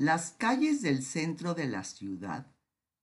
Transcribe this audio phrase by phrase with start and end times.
[0.00, 2.46] Las calles del centro de la ciudad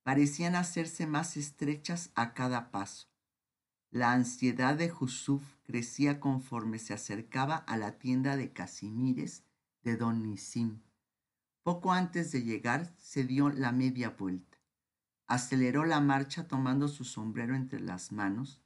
[0.02, 3.08] parecían hacerse más estrechas a cada paso.
[3.90, 9.44] La ansiedad de Yusuf crecía conforme se acercaba a la tienda de Casimires
[9.82, 10.80] de don Nisim.
[11.62, 14.56] Poco antes de llegar se dio la media vuelta.
[15.26, 18.62] Aceleró la marcha tomando su sombrero entre las manos,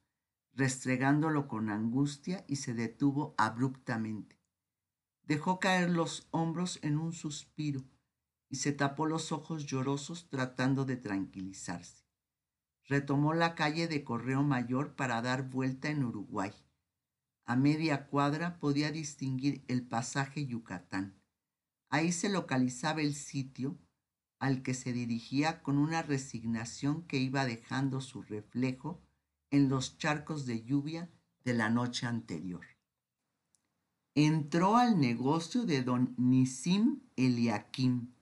[0.53, 4.39] restregándolo con angustia y se detuvo abruptamente.
[5.25, 7.85] Dejó caer los hombros en un suspiro
[8.51, 12.05] y se tapó los ojos llorosos tratando de tranquilizarse.
[12.85, 16.53] Retomó la calle de Correo Mayor para dar vuelta en Uruguay.
[17.47, 21.21] A media cuadra podía distinguir el pasaje Yucatán.
[21.89, 23.79] Ahí se localizaba el sitio
[24.41, 29.01] al que se dirigía con una resignación que iba dejando su reflejo
[29.51, 31.11] en los charcos de lluvia
[31.45, 32.65] de la noche anterior.
[34.15, 38.13] Entró al negocio de don Nisim Eliakim,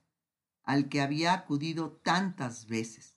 [0.68, 3.16] al que había acudido tantas veces.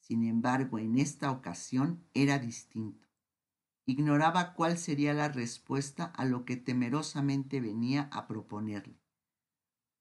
[0.00, 3.06] Sin embargo, en esta ocasión era distinto.
[3.86, 9.00] Ignoraba cuál sería la respuesta a lo que temerosamente venía a proponerle.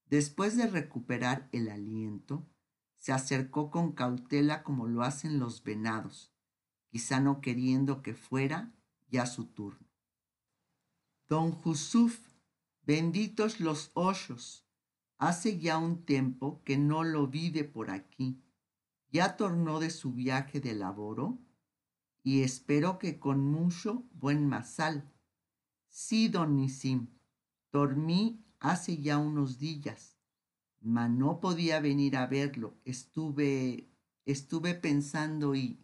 [0.07, 2.49] Después de recuperar el aliento,
[2.95, 6.33] se acercó con cautela como lo hacen los venados,
[6.87, 8.73] quizá no queriendo que fuera
[9.07, 9.87] ya su turno.
[11.29, 12.19] Don Jusuf,
[12.81, 14.66] benditos los hoyos,
[15.17, 18.43] Hace ya un tiempo que no lo vi de por aquí.
[19.11, 21.39] Ya tornó de su viaje de laboro
[22.21, 25.11] y espero que con mucho buen masal.
[25.89, 27.07] Sí, don Nisim,
[27.71, 30.17] dormí hace ya unos días,
[30.81, 32.77] mas no podía venir a verlo.
[32.85, 33.89] Estuve,
[34.25, 35.79] estuve pensando y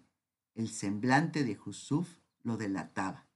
[0.53, 3.28] el semblante de Jusuf lo delataba.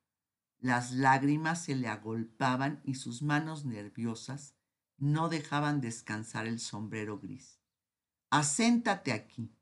[0.60, 4.57] Las lágrimas se le agolpaban y sus manos nerviosas
[4.98, 7.60] no dejaban descansar el sombrero gris.
[8.30, 9.54] Aséntate aquí.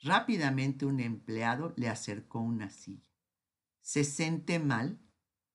[0.00, 3.08] Rápidamente un empleado le acercó una silla.
[3.80, 5.00] ¿Se siente mal?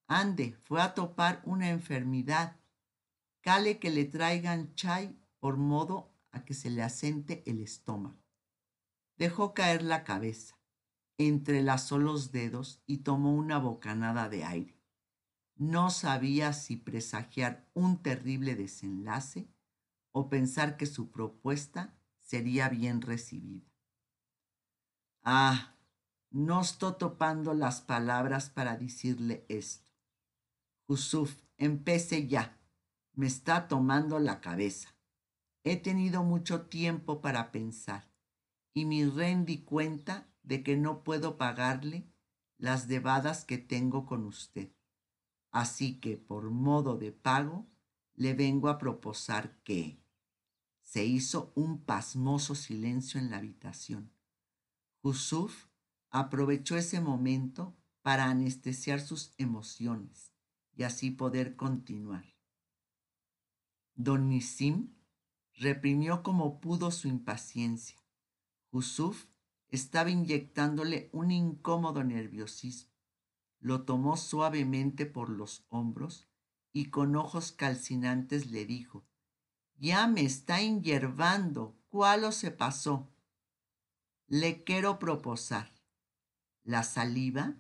[0.07, 2.59] Ande, fue a topar una enfermedad.
[3.41, 8.19] Cale que le traigan chai por modo a que se le asente el estómago.
[9.17, 10.57] Dejó caer la cabeza,
[11.17, 14.78] entrelazó los dedos y tomó una bocanada de aire.
[15.59, 19.49] No sabía si presagiar un terrible desenlace
[20.13, 23.69] o pensar que su propuesta sería bien recibida.
[25.21, 25.75] Ah,
[26.31, 29.91] no estoy topando las palabras para decirle esto.
[30.87, 32.57] Jusuf, empece ya.
[33.11, 34.95] Me está tomando la cabeza.
[35.65, 38.09] He tenido mucho tiempo para pensar
[38.73, 42.09] y me rendí cuenta de que no puedo pagarle
[42.57, 44.71] las debadas que tengo con usted.
[45.51, 47.67] Así que por modo de pago
[48.15, 49.99] le vengo a proposar que
[50.83, 54.11] se hizo un pasmoso silencio en la habitación.
[55.03, 55.67] Yusuf
[56.09, 60.33] aprovechó ese momento para anestesiar sus emociones
[60.75, 62.25] y así poder continuar.
[63.95, 64.95] Don Nisim
[65.53, 67.97] reprimió como pudo su impaciencia.
[68.71, 69.25] Yusuf
[69.67, 72.88] estaba inyectándole un incómodo nerviosismo
[73.59, 76.27] lo tomó suavemente por los hombros
[76.71, 79.05] y con ojos calcinantes le dijo,
[79.75, 83.11] Ya me está inyervando, ¿cuál se pasó?
[84.27, 85.73] Le quiero proposar.
[86.63, 87.55] La saliva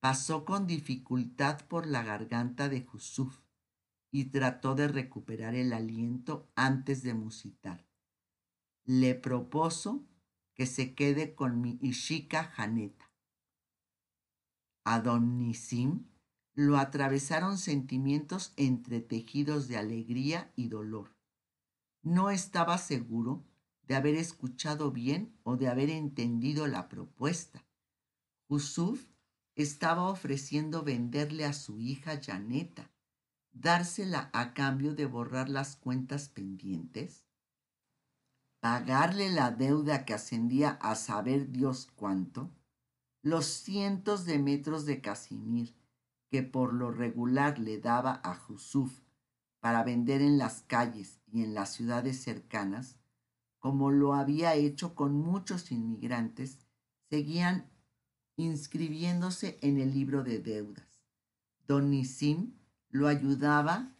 [0.00, 3.40] pasó con dificultad por la garganta de Jusuf
[4.10, 7.86] y trató de recuperar el aliento antes de musitar.
[8.84, 10.06] Le propuso
[10.54, 13.03] que se quede con mi Ishika Janeta.
[14.84, 16.04] A don Nisim
[16.54, 21.16] lo atravesaron sentimientos entretejidos de alegría y dolor.
[22.02, 23.44] No estaba seguro
[23.86, 27.64] de haber escuchado bien o de haber entendido la propuesta.
[28.48, 29.08] Yusuf
[29.54, 32.90] estaba ofreciendo venderle a su hija Janeta,
[33.52, 37.24] dársela a cambio de borrar las cuentas pendientes,
[38.60, 42.50] pagarle la deuda que ascendía a saber Dios cuánto,
[43.24, 45.74] los cientos de metros de Casimir
[46.28, 49.00] que por lo regular le daba a Jusuf
[49.60, 52.98] para vender en las calles y en las ciudades cercanas,
[53.60, 56.58] como lo había hecho con muchos inmigrantes,
[57.08, 57.70] seguían
[58.36, 61.00] inscribiéndose en el libro de deudas.
[61.66, 62.52] Don Nisim
[62.90, 63.96] lo ayudaba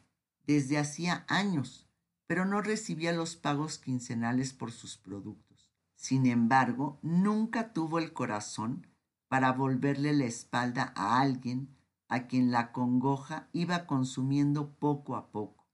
[0.46, 1.88] desde hacía años,
[2.26, 5.72] pero no recibía los pagos quincenales por sus productos.
[5.94, 8.86] Sin embargo, nunca tuvo el corazón
[9.34, 11.76] para volverle la espalda a alguien
[12.06, 15.66] a quien la congoja iba consumiendo poco a poco.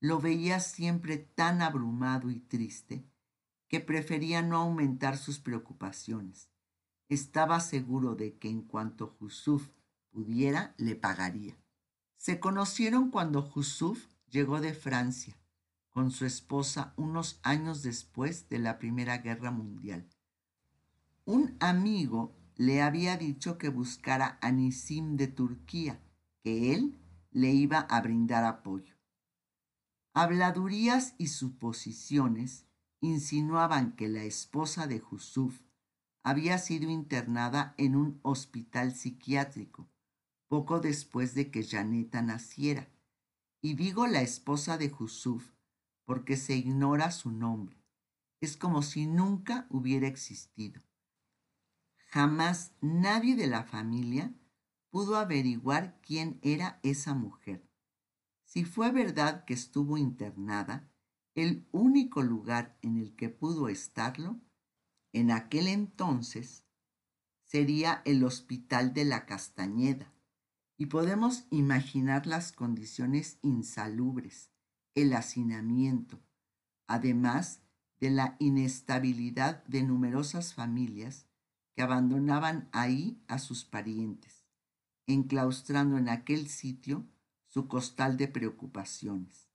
[0.00, 3.04] lo veía siempre tan abrumado y triste
[3.68, 6.48] que prefería no aumentar sus preocupaciones.
[7.10, 9.68] Estaba seguro de que en cuanto Yusuf
[10.10, 11.58] pudiera, le pagaría.
[12.16, 15.36] Se conocieron cuando Yusuf llegó de Francia
[15.90, 20.08] con su esposa unos años después de la Primera Guerra Mundial.
[21.26, 25.98] Un amigo le había dicho que buscara a Nisim de Turquía,
[26.42, 28.96] que él le iba a brindar apoyo.
[30.12, 32.66] Habladurías y suposiciones
[33.00, 35.62] insinuaban que la esposa de Yusuf
[36.22, 39.88] había sido internada en un hospital psiquiátrico
[40.46, 42.90] poco después de que Janeta naciera.
[43.62, 45.50] Y digo la esposa de Yusuf
[46.04, 47.82] porque se ignora su nombre.
[48.42, 50.82] Es como si nunca hubiera existido.
[52.12, 54.34] Jamás nadie de la familia
[54.90, 57.64] pudo averiguar quién era esa mujer.
[58.44, 60.90] Si fue verdad que estuvo internada,
[61.36, 64.40] el único lugar en el que pudo estarlo,
[65.12, 66.64] en aquel entonces,
[67.44, 70.12] sería el Hospital de la Castañeda.
[70.76, 74.50] Y podemos imaginar las condiciones insalubres,
[74.96, 76.20] el hacinamiento,
[76.88, 77.60] además
[78.00, 81.29] de la inestabilidad de numerosas familias
[81.82, 84.46] abandonaban ahí a sus parientes,
[85.06, 87.06] enclaustrando en aquel sitio
[87.48, 89.48] su costal de preocupaciones.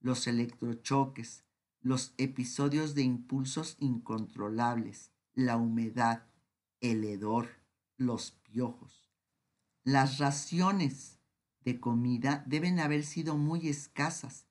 [0.00, 1.44] Los electrochoques,
[1.80, 6.26] los episodios de impulsos incontrolables, la humedad,
[6.80, 7.48] el hedor,
[7.96, 9.10] los piojos.
[9.84, 11.20] Las raciones
[11.60, 14.46] de comida deben haber sido muy escasas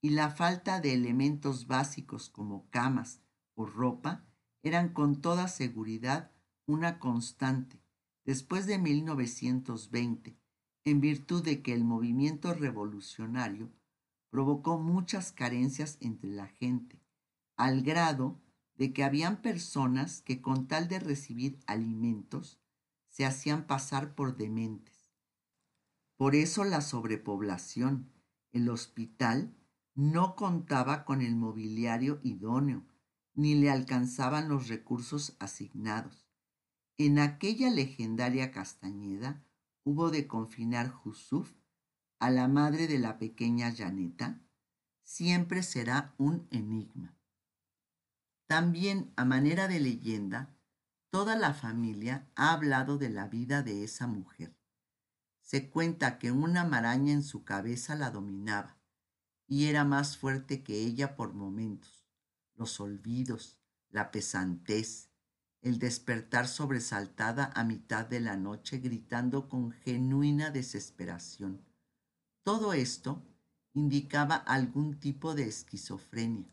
[0.00, 3.20] y la falta de elementos básicos como camas
[3.54, 4.24] o ropa
[4.62, 6.32] eran con toda seguridad
[6.70, 7.82] una constante
[8.24, 10.38] después de 1920
[10.84, 13.72] en virtud de que el movimiento revolucionario
[14.30, 17.02] provocó muchas carencias entre la gente,
[17.56, 18.40] al grado
[18.76, 22.60] de que habían personas que con tal de recibir alimentos
[23.08, 25.12] se hacían pasar por dementes.
[26.16, 28.12] Por eso la sobrepoblación,
[28.52, 29.56] el hospital,
[29.94, 32.86] no contaba con el mobiliario idóneo,
[33.34, 36.29] ni le alcanzaban los recursos asignados.
[37.02, 39.42] En aquella legendaria Castañeda,
[39.84, 41.50] hubo de confinar Jusuf
[42.18, 44.38] a la madre de la pequeña Janeta,
[45.02, 47.16] siempre será un enigma.
[48.46, 50.54] También, a manera de leyenda,
[51.08, 54.54] toda la familia ha hablado de la vida de esa mujer.
[55.40, 58.76] Se cuenta que una maraña en su cabeza la dominaba
[59.46, 62.04] y era más fuerte que ella por momentos.
[62.56, 63.58] Los olvidos,
[63.88, 65.09] la pesantez,
[65.62, 71.64] el despertar sobresaltada a mitad de la noche gritando con genuina desesperación.
[72.42, 73.22] Todo esto
[73.74, 76.50] indicaba algún tipo de esquizofrenia.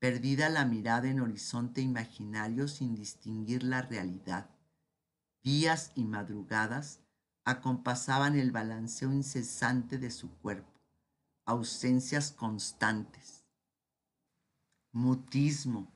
[0.00, 4.50] Perdida la mirada en horizonte imaginario sin distinguir la realidad.
[5.42, 7.00] Días y madrugadas
[7.44, 10.80] acompasaban el balanceo incesante de su cuerpo,
[11.44, 13.44] ausencias constantes.
[14.92, 15.92] Mutismo,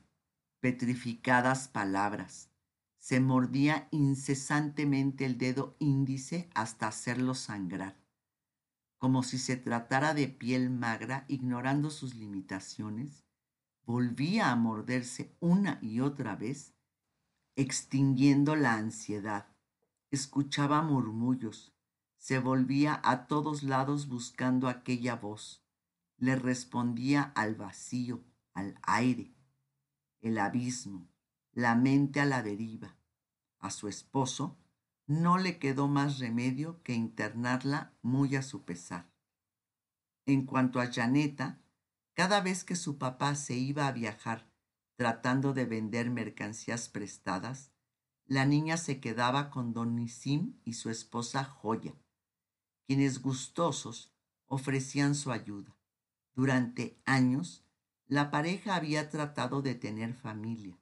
[0.65, 2.49] petrificadas palabras.
[2.97, 8.01] Se mordía incesantemente el dedo índice hasta hacerlo sangrar,
[8.97, 13.27] como si se tratara de piel magra, ignorando sus limitaciones.
[13.83, 16.73] Volvía a morderse una y otra vez,
[17.55, 19.45] extinguiendo la ansiedad.
[20.09, 21.75] Escuchaba murmullos,
[22.17, 25.63] se volvía a todos lados buscando aquella voz.
[26.17, 28.23] Le respondía al vacío,
[28.55, 29.34] al aire,
[30.25, 31.07] el abismo,
[31.51, 32.97] la mente a la deriva.
[33.59, 34.57] A su esposo
[35.05, 39.13] no le quedó más remedio que internarla muy a su pesar.
[40.25, 41.61] En cuanto a Janeta,
[42.15, 44.49] cada vez que su papá se iba a viajar
[44.95, 47.71] tratando de vender mercancías prestadas,
[48.25, 51.93] la niña se quedaba con don Nisim y su esposa Joya,
[52.87, 54.11] quienes gustosos
[54.47, 55.77] ofrecían su ayuda.
[56.33, 57.64] Durante años
[58.07, 60.79] la pareja había tratado de tener familia.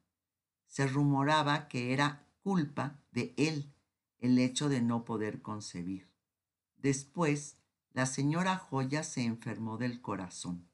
[0.66, 3.72] Se rumoraba que era culpa de él
[4.18, 6.10] el hecho de no poder concebir.
[6.76, 7.58] Después,
[7.92, 10.68] la señora Joya se enfermó del corazón,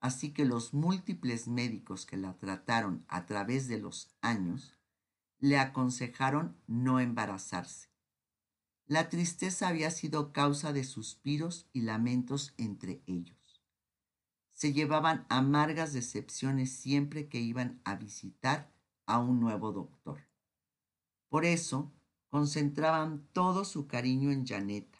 [0.00, 4.74] así que los múltiples médicos que la trataron a través de los años
[5.38, 7.88] le aconsejaron no embarazarse.
[8.86, 13.37] La tristeza había sido causa de suspiros y lamentos entre ellos
[14.58, 18.74] se llevaban amargas decepciones siempre que iban a visitar
[19.06, 20.26] a un nuevo doctor.
[21.28, 21.94] Por eso,
[22.28, 24.98] concentraban todo su cariño en Janeta,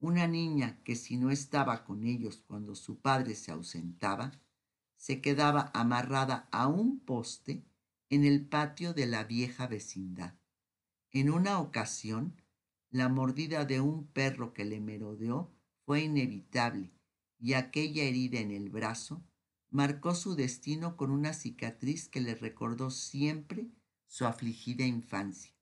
[0.00, 4.32] una niña que si no estaba con ellos cuando su padre se ausentaba,
[4.96, 7.66] se quedaba amarrada a un poste
[8.08, 10.38] en el patio de la vieja vecindad.
[11.10, 12.40] En una ocasión,
[12.88, 15.52] la mordida de un perro que le merodeó
[15.84, 16.97] fue inevitable
[17.38, 19.22] y aquella herida en el brazo
[19.70, 23.68] marcó su destino con una cicatriz que le recordó siempre
[24.06, 25.52] su afligida infancia.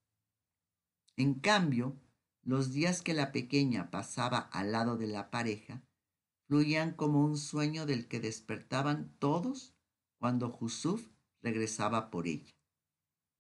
[1.16, 1.96] En cambio,
[2.42, 5.82] los días que la pequeña pasaba al lado de la pareja
[6.46, 9.74] fluían como un sueño del que despertaban todos
[10.18, 11.08] cuando Jusuf
[11.42, 12.54] regresaba por ella.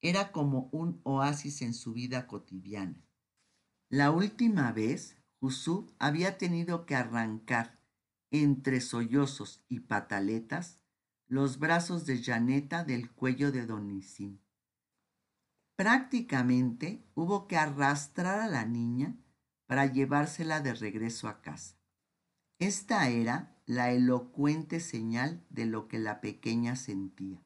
[0.00, 3.06] Era como un oasis en su vida cotidiana.
[3.88, 7.78] La última vez, Jusuf había tenido que arrancar
[8.30, 10.80] entre sollozos y pataletas
[11.28, 14.38] los brazos de Janeta del cuello de Don Nisim.
[15.76, 19.16] Prácticamente hubo que arrastrar a la niña
[19.66, 21.76] para llevársela de regreso a casa.
[22.58, 27.42] Esta era la elocuente señal de lo que la pequeña sentía.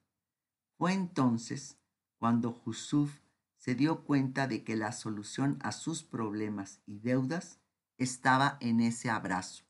[0.77, 1.79] Fue entonces
[2.19, 3.21] cuando Jusuf
[3.57, 7.59] se dio cuenta de que la solución a sus problemas y deudas
[7.99, 9.70] estaba en ese abrazo.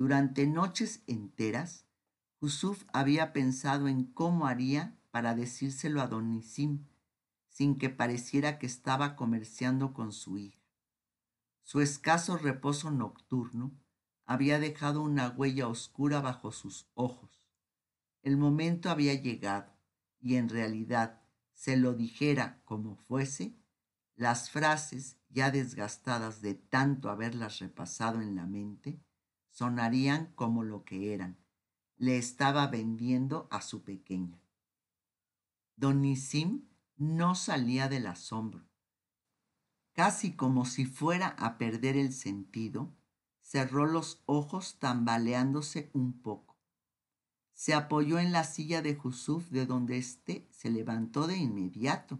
[0.00, 1.84] Durante noches enteras,
[2.40, 6.86] Jusuf había pensado en cómo haría para decírselo a don Nisim
[7.50, 10.64] sin que pareciera que estaba comerciando con su hija.
[11.60, 13.78] Su escaso reposo nocturno
[14.24, 17.46] había dejado una huella oscura bajo sus ojos.
[18.22, 19.70] El momento había llegado
[20.18, 21.20] y en realidad,
[21.52, 23.54] se lo dijera como fuese,
[24.16, 28.98] las frases, ya desgastadas de tanto haberlas repasado en la mente,
[29.50, 31.38] sonarían como lo que eran.
[31.96, 34.40] Le estaba vendiendo a su pequeña.
[35.76, 38.66] Don Nisim no salía del asombro.
[39.92, 42.94] Casi como si fuera a perder el sentido,
[43.40, 46.58] cerró los ojos tambaleándose un poco.
[47.52, 52.18] Se apoyó en la silla de Jusuf de donde éste se levantó de inmediato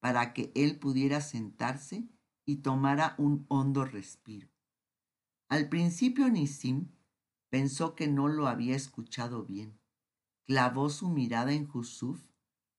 [0.00, 2.08] para que él pudiera sentarse
[2.44, 4.51] y tomara un hondo respiro.
[5.52, 6.88] Al principio Nisim
[7.50, 9.78] pensó que no lo había escuchado bien.
[10.46, 12.22] Clavó su mirada en Jusuf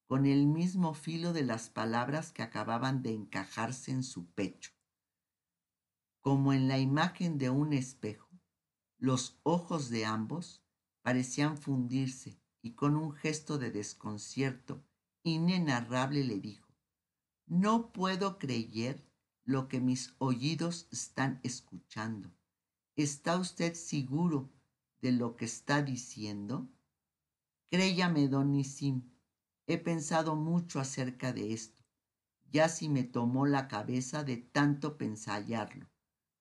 [0.07, 4.71] con el mismo filo de las palabras que acababan de encajarse en su pecho.
[6.19, 8.31] Como en la imagen de un espejo,
[8.97, 10.63] los ojos de ambos
[11.03, 14.83] parecían fundirse y con un gesto de desconcierto
[15.21, 16.73] inenarrable le dijo,
[17.45, 19.07] no puedo creer
[19.43, 22.33] lo que mis oídos están escuchando.
[22.95, 24.51] ¿Está usted seguro
[25.01, 26.69] de lo que está diciendo?
[27.69, 29.13] Créyame, don Nisim,
[29.65, 31.83] He pensado mucho acerca de esto.
[32.51, 35.89] Ya si me tomó la cabeza de tanto pensarlo,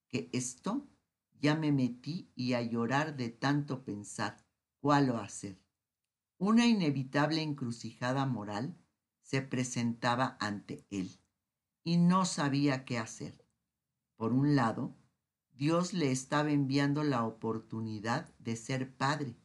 [0.09, 0.89] que esto
[1.41, 4.45] ya me metí y a llorar de tanto pensar
[4.81, 5.59] cuál lo hacer.
[6.37, 8.77] Una inevitable encrucijada moral
[9.23, 11.19] se presentaba ante él
[11.85, 13.47] y no sabía qué hacer.
[14.17, 14.97] Por un lado,
[15.53, 19.37] Dios le estaba enviando la oportunidad de ser padre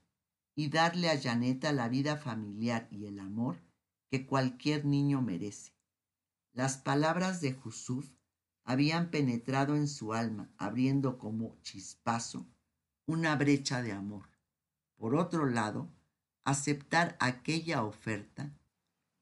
[0.56, 3.62] y darle a Janeta la vida familiar y el amor
[4.10, 5.74] que cualquier niño merece.
[6.54, 8.10] Las palabras de Jusuf
[8.64, 12.48] habían penetrado en su alma, abriendo como chispazo
[13.06, 14.30] una brecha de amor.
[14.98, 15.90] Por otro lado,
[16.44, 18.52] aceptar aquella oferta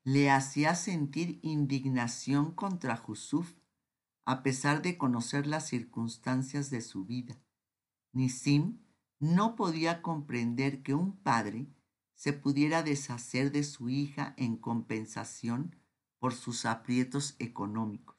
[0.03, 3.53] le hacía sentir indignación contra Jusuf,
[4.25, 7.37] a pesar de conocer las circunstancias de su vida.
[8.11, 8.79] Nisim
[9.19, 11.67] no podía comprender que un padre
[12.15, 15.75] se pudiera deshacer de su hija en compensación
[16.19, 18.15] por sus aprietos económicos.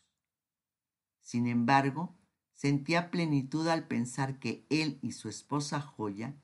[1.21, 2.17] Sin embargo,
[2.53, 6.37] sentía plenitud al pensar que él y su esposa Joya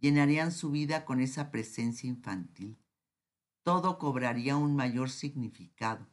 [0.00, 2.78] llenarían su vida con esa presencia infantil.
[3.62, 6.06] Todo cobraría un mayor significado,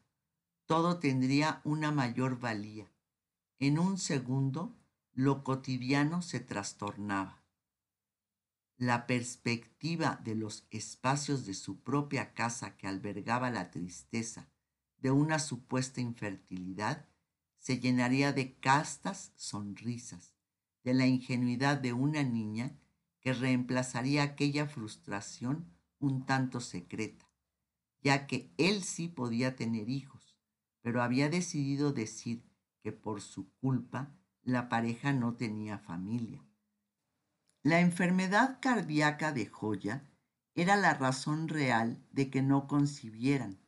[0.71, 2.89] todo tendría una mayor valía.
[3.59, 4.73] En un segundo,
[5.11, 7.43] lo cotidiano se trastornaba
[8.77, 14.47] la perspectiva de los espacios de su propia casa que albergaba la tristeza
[14.97, 17.05] de una supuesta infertilidad
[17.59, 20.35] se llenaría de castas sonrisas,
[20.85, 22.79] de la ingenuidad de una niña
[23.19, 27.29] que reemplazaría aquella frustración un tanto secreta,
[28.01, 30.20] ya que él sí podía tener hijos,
[30.81, 32.43] pero había decidido decir
[32.81, 36.43] que por su culpa la pareja no tenía familia
[37.63, 40.09] la enfermedad cardíaca de Joya
[40.55, 43.59] era la razón real de que no concibieran.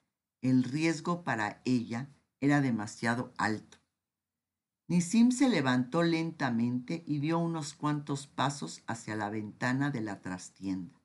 [0.42, 2.10] El riesgo para ella
[2.42, 3.78] era demasiado alto.
[4.88, 11.00] Nisim se levantó lentamente y dio unos cuantos pasos hacia la ventana de la trastienda.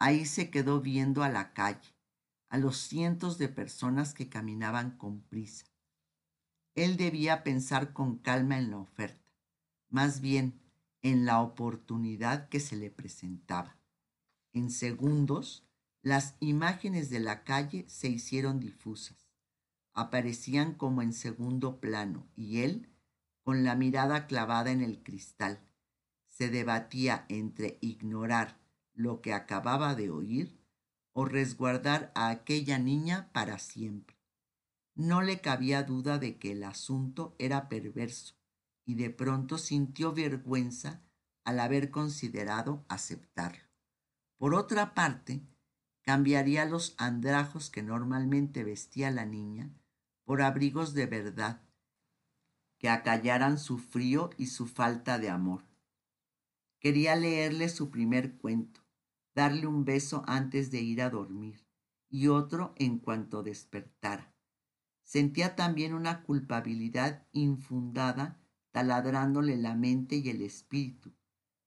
[0.00, 1.93] Ahí se quedó viendo a la calle,
[2.54, 5.66] a los cientos de personas que caminaban con prisa.
[6.76, 9.28] Él debía pensar con calma en la oferta,
[9.88, 10.60] más bien
[11.02, 13.76] en la oportunidad que se le presentaba.
[14.52, 15.66] En segundos,
[16.00, 19.16] las imágenes de la calle se hicieron difusas
[19.92, 22.88] aparecían como en segundo plano y él,
[23.42, 25.58] con la mirada clavada en el cristal,
[26.28, 28.60] se debatía entre ignorar
[28.92, 30.63] lo que acababa de oír
[31.14, 34.16] o resguardar a aquella niña para siempre.
[34.94, 38.34] No le cabía duda de que el asunto era perverso
[38.84, 41.02] y de pronto sintió vergüenza
[41.44, 43.64] al haber considerado aceptarlo.
[44.36, 45.42] Por otra parte,
[46.02, 49.72] cambiaría los andrajos que normalmente vestía la niña
[50.24, 51.62] por abrigos de verdad,
[52.78, 55.64] que acallaran su frío y su falta de amor.
[56.80, 58.83] Quería leerle su primer cuento,
[59.34, 61.66] darle un beso antes de ir a dormir
[62.08, 64.34] y otro en cuanto despertara.
[65.02, 68.40] Sentía también una culpabilidad infundada
[68.72, 71.12] taladrándole la mente y el espíritu,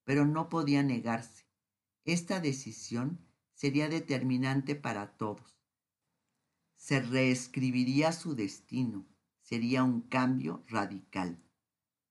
[0.03, 1.45] pero no podía negarse.
[2.03, 3.19] Esta decisión
[3.53, 5.57] sería determinante para todos
[6.77, 9.05] se reescribiría su destino,
[9.41, 11.43] sería un cambio radical.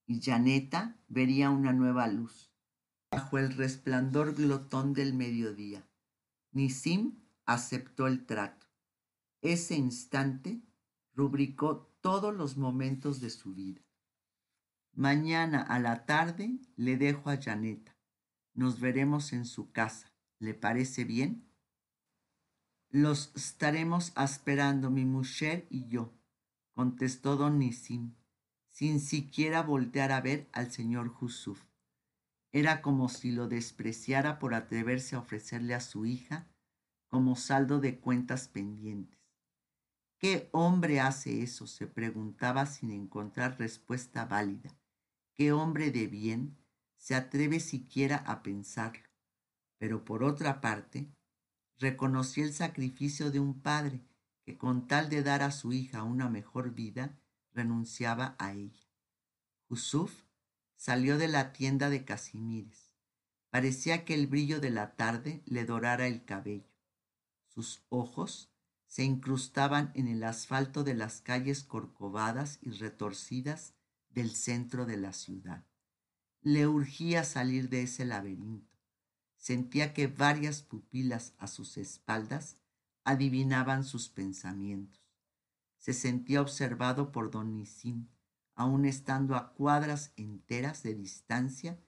[0.06, 2.45] Y Janeta vería una nueva luz.
[3.10, 5.86] Bajo el resplandor glotón del mediodía,
[6.52, 8.66] Nisim aceptó el trato.
[9.42, 10.60] Ese instante
[11.14, 13.80] rubricó todos los momentos de su vida.
[14.92, 17.96] Mañana a la tarde le dejo a Janeta.
[18.54, 20.12] Nos veremos en su casa.
[20.38, 21.46] ¿Le parece bien?
[22.88, 26.14] Los estaremos esperando mi mujer y yo,
[26.74, 28.14] contestó don Nisim,
[28.70, 31.65] sin siquiera voltear a ver al señor Jusuf.
[32.56, 36.48] Era como si lo despreciara por atreverse a ofrecerle a su hija
[37.06, 39.20] como saldo de cuentas pendientes.
[40.16, 41.66] ¿Qué hombre hace eso?
[41.66, 44.74] se preguntaba sin encontrar respuesta válida.
[45.34, 46.56] ¿Qué hombre de bien
[46.96, 49.10] se atreve siquiera a pensarlo?
[49.76, 51.12] Pero por otra parte,
[51.76, 54.00] reconoció el sacrificio de un padre
[54.46, 57.20] que con tal de dar a su hija una mejor vida,
[57.52, 58.88] renunciaba a ella.
[59.68, 60.25] Yusuf
[60.76, 62.94] salió de la tienda de Casimires.
[63.50, 66.70] Parecía que el brillo de la tarde le dorara el cabello.
[67.46, 68.50] Sus ojos
[68.86, 73.74] se incrustaban en el asfalto de las calles corcovadas y retorcidas
[74.10, 75.64] del centro de la ciudad.
[76.42, 78.76] Le urgía salir de ese laberinto
[79.46, 82.56] Sentía que varias pupilas a sus espaldas
[83.04, 85.00] adivinaban sus pensamientos.
[85.78, 87.54] Se sentía observado por don
[88.56, 91.78] aun estando a cuadras enteras de distancia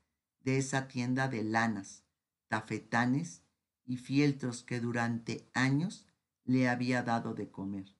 [0.41, 2.05] de esa tienda de lanas,
[2.47, 3.43] tafetanes
[3.85, 6.07] y fieltros que durante años
[6.45, 7.97] le había dado de comer.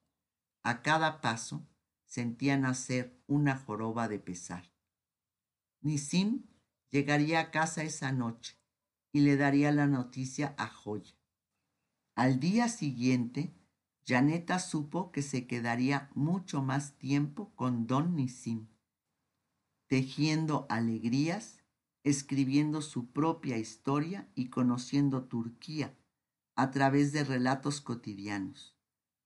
[0.63, 1.67] A cada paso
[2.05, 4.71] sentía nacer una joroba de pesar.
[5.81, 6.47] Nisim
[6.91, 8.59] llegaría a casa esa noche
[9.13, 11.15] y le daría la noticia a Joya.
[12.15, 13.55] Al día siguiente,
[14.09, 18.69] Janeta supo que se quedaría mucho más tiempo con don Nisim,
[19.87, 21.63] tejiendo alegrías,
[22.05, 25.95] escribiendo su propia historia y conociendo Turquía
[26.57, 28.75] a través de relatos cotidianos.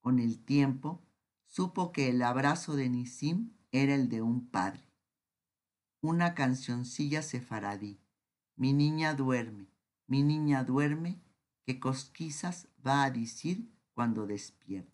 [0.00, 1.00] Con el tiempo,
[1.46, 4.82] supo que el abrazo de Nisim era el de un padre.
[6.00, 8.00] Una cancioncilla sefaradí.
[8.56, 9.68] Mi niña duerme,
[10.08, 11.22] mi niña duerme,
[11.64, 14.92] que cosquizas va a decir cuando despierte.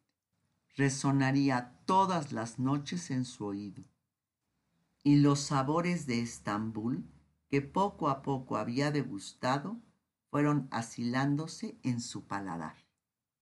[0.77, 3.85] Resonaría todas las noches en su oído.
[5.03, 7.05] Y los sabores de Estambul,
[7.49, 9.81] que poco a poco había degustado,
[10.31, 12.88] fueron asilándose en su paladar.